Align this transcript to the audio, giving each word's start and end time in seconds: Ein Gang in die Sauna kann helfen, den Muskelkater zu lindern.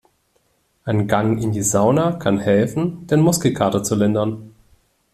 Ein 0.83 1.07
Gang 1.07 1.39
in 1.39 1.51
die 1.51 1.61
Sauna 1.61 2.13
kann 2.13 2.39
helfen, 2.39 3.05
den 3.05 3.19
Muskelkater 3.19 3.83
zu 3.83 3.93
lindern. 3.93 4.51